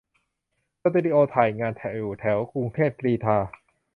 [0.81, 3.37] สตูดิโอถ่ายงานอยู่แถวกรุงเทพกรีฑา